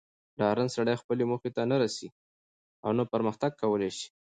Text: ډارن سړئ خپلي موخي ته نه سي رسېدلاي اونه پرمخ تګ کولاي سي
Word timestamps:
ډارن 0.39 0.67
سړئ 0.75 0.95
خپلي 1.01 1.23
موخي 1.29 1.49
ته 1.55 1.61
نه 1.69 1.75
سي 1.77 1.83
رسېدلاي 1.83 2.13
اونه 2.85 3.03
پرمخ 3.11 3.35
تګ 3.41 3.51
کولاي 3.61 3.91
سي 3.97 4.07